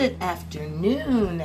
[0.00, 1.42] Good afternoon.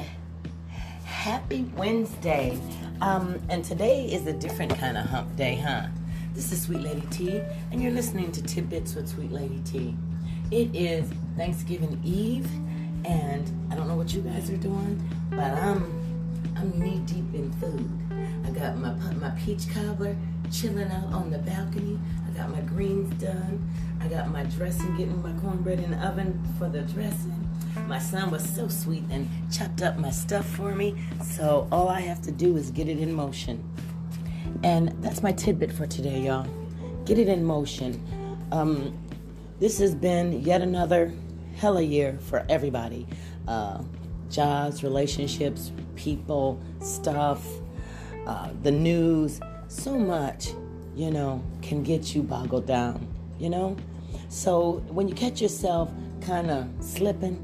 [1.04, 2.58] Happy Wednesday.
[3.02, 5.88] Um, and today is a different kind of hump day, huh?
[6.34, 7.42] This is Sweet Lady T,
[7.74, 9.98] and you're listening to Tidbits with Sweet Lady T.
[10.52, 11.06] It is
[11.36, 12.50] Thanksgiving Eve,
[13.04, 15.84] and I don't know what you guys are doing, but I'm
[16.56, 17.92] I'm knee deep in food.
[18.48, 20.16] I got my my peach cobbler
[20.50, 22.00] chilling out on the balcony.
[22.26, 23.70] I got my greens done.
[24.00, 27.45] I got my dressing, getting my cornbread in the oven for the dressing.
[27.88, 30.96] My son was so sweet and chopped up my stuff for me.
[31.24, 33.64] So all I have to do is get it in motion.
[34.64, 36.48] And that's my tidbit for today, y'all.
[37.06, 38.02] Get it in motion.
[38.52, 38.98] Um,
[39.60, 41.14] this has been yet another
[41.56, 43.08] hella year for everybody.
[43.48, 43.84] Uh,
[44.30, 47.46] jobs, relationships, people, stuff,
[48.26, 50.50] uh, the news, so much,
[50.96, 53.08] you know, can get you boggled down,
[53.40, 53.76] you know?
[54.30, 57.42] So when you catch yourself kind of slipping,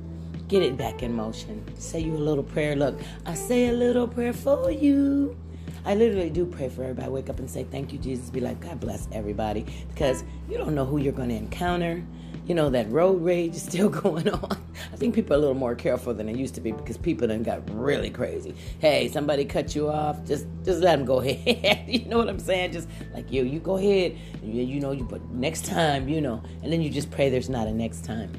[0.51, 1.63] get it back in motion.
[1.79, 2.75] Say you a little prayer.
[2.75, 5.37] Look, I say a little prayer for you.
[5.85, 7.09] I literally do pray for everybody.
[7.09, 8.29] Wake up and say, Thank you, Jesus.
[8.29, 9.65] Be like, God bless everybody.
[9.87, 12.03] Because you don't know who you're going to encounter.
[12.45, 14.57] You know, that road rage is still going on.
[14.91, 17.29] I think people are a little more careful than they used to be because people
[17.29, 18.53] then got really crazy.
[18.79, 21.85] Hey, somebody cut you off, just just let them go ahead.
[21.87, 22.73] you know what I'm saying?
[22.73, 24.17] Just like you, you go ahead.
[24.43, 27.49] You, you know, you but next time, you know, and then you just pray there's
[27.49, 28.29] not a next time.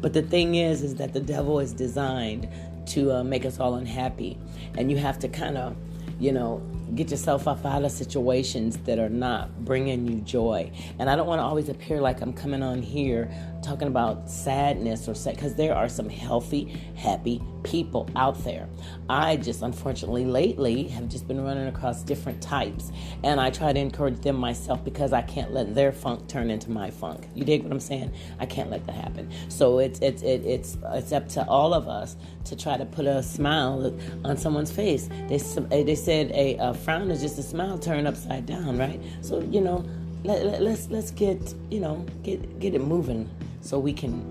[0.00, 2.48] But the thing is, is that the devil is designed
[2.86, 4.38] to uh, make us all unhappy,
[4.76, 5.76] and you have to kind of,
[6.18, 6.62] you know,
[6.94, 10.70] get yourself up out of situations that are not bringing you joy.
[10.98, 13.30] And I don't want to always appear like I'm coming on here
[13.62, 16.64] talking about sadness or sad because there are some healthy,
[16.96, 18.68] happy people out there.
[19.10, 22.92] I just unfortunately lately have just been running across different types
[23.24, 26.70] and I try to encourage them myself because I can't let their funk turn into
[26.70, 27.28] my funk.
[27.34, 28.12] You dig what I'm saying?
[28.38, 29.30] I can't let that happen.
[29.48, 33.06] So it's it's it, it's it's up to all of us to try to put
[33.06, 35.08] a smile on someone's face.
[35.28, 35.38] They
[35.82, 39.00] they said a, a frown is just a smile turned upside down, right?
[39.20, 39.84] So you know,
[40.24, 43.28] let, let, let's let's get you know get get it moving
[43.60, 44.22] so we can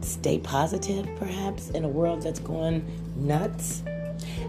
[0.00, 2.84] stay positive, perhaps in a world that's going
[3.16, 3.82] nuts.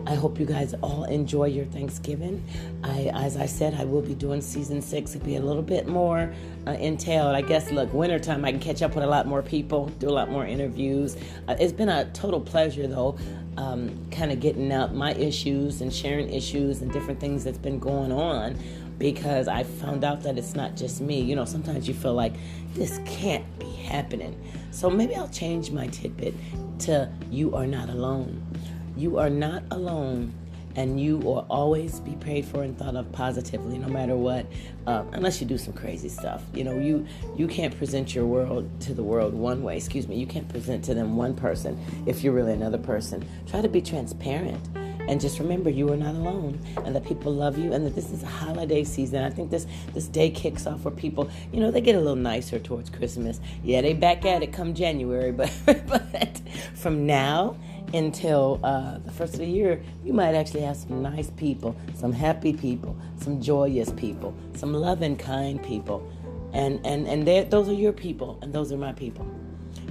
[0.08, 2.44] I hope you guys all enjoy your Thanksgiving.
[2.84, 5.16] I, as I said, I will be doing season six.
[5.16, 6.34] It'll be a little bit more
[6.68, 7.36] uh, entailed.
[7.36, 10.12] I guess, look, wintertime, I can catch up with a lot more people, do a
[10.12, 11.18] lot more interviews.
[11.48, 13.18] Uh, it's been a total pleasure, though,
[13.58, 17.80] um, kind of getting out my issues and sharing issues and different things that's been
[17.80, 18.58] going on
[18.98, 21.22] because I found out that it's not just me.
[21.22, 22.34] You know, sometimes you feel like
[22.74, 24.40] this can't be happening.
[24.72, 26.34] So maybe I'll change my tidbit
[26.80, 28.46] to you are not alone.
[28.98, 30.34] You are not alone
[30.76, 34.46] and you will always be prayed for and thought of positively no matter what
[34.88, 37.06] um, unless you do some crazy stuff you know you
[37.36, 40.84] you can't present your world to the world one way excuse me you can't present
[40.84, 44.62] to them one person if you're really another person try to be transparent
[45.08, 48.10] and just remember, you are not alone, and that people love you, and that this
[48.10, 49.24] is a holiday season.
[49.24, 52.16] I think this this day kicks off where people, you know, they get a little
[52.16, 53.40] nicer towards Christmas.
[53.64, 56.42] Yeah, they back at it come January, but but
[56.74, 57.56] from now
[57.96, 62.12] until uh, the first of the year, you might actually have some nice people, some
[62.12, 66.08] happy people, some joyous people, some loving, kind people,
[66.54, 69.26] and and and those are your people, and those are my people.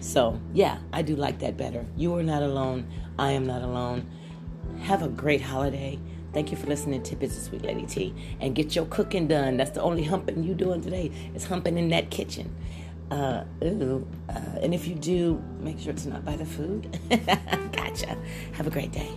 [0.00, 1.84] So yeah, I do like that better.
[1.96, 2.86] You are not alone.
[3.18, 4.06] I am not alone.
[4.80, 5.98] Have a great holiday.
[6.32, 8.12] Thank you for listening to Business Sweet Lady T.
[8.40, 9.56] And get your cooking done.
[9.56, 12.54] That's the only humping you doing today is humping in that kitchen.
[13.10, 16.98] Uh, ooh, uh, and if you do, make sure it's not by the food.
[17.72, 18.16] gotcha.
[18.52, 19.10] Have a great day.